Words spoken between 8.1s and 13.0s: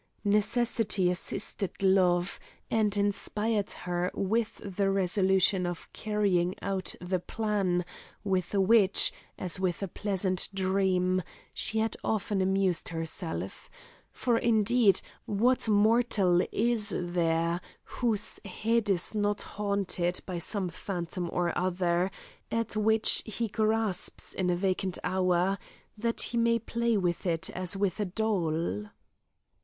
with which, as with a pleasant dream, she had often amused